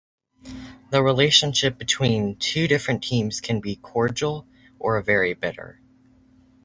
The 0.89 1.03
relationship 1.03 1.77
between 1.77 2.35
the 2.55 2.67
different 2.67 3.03
teams 3.03 3.39
can 3.39 3.61
be 3.61 3.75
cordial 3.75 4.47
or 4.79 4.99
very 5.03 5.35
bitter. 5.35 5.79